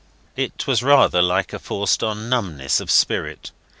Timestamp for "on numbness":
2.01-2.79